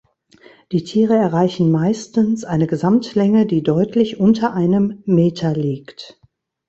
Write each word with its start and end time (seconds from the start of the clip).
Die 0.71 0.83
Tiere 0.83 1.15
erreichen 1.15 1.69
meistens 1.69 2.43
eine 2.43 2.65
Gesamtlänge, 2.65 3.45
die 3.45 3.61
deutlich 3.61 4.19
unter 4.19 4.51
einem 4.55 5.03
Meter 5.05 5.53
liegt. 5.53 6.19